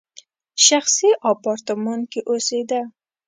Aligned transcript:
شخصي 0.65 1.09
اپارتمان 1.31 1.99
کې 2.11 2.19
اوسېده. 2.29 2.81